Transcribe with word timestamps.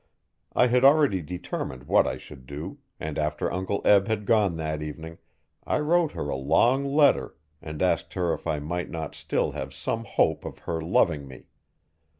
I 0.55 0.65
had 0.65 0.83
already 0.83 1.21
determined 1.21 1.83
what 1.83 2.07
I 2.07 2.17
should 2.17 2.47
do, 2.47 2.79
and 2.99 3.19
after 3.19 3.53
Uncle 3.53 3.83
Eb 3.85 4.07
had 4.07 4.25
gone 4.25 4.57
that 4.57 4.81
evening 4.81 5.19
I 5.63 5.79
wrote 5.79 6.13
her 6.13 6.27
a 6.27 6.35
long 6.35 6.83
letter 6.83 7.35
and 7.61 7.83
asked 7.83 8.15
her 8.15 8.33
if 8.33 8.47
I 8.47 8.57
might 8.57 8.89
not 8.89 9.13
still 9.13 9.51
have 9.51 9.75
some 9.75 10.05
hope 10.05 10.43
of 10.43 10.57
her 10.65 10.81
loving 10.81 11.27
me. 11.27 11.43